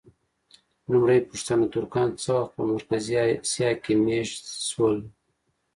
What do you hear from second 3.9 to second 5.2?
مېشت شول؟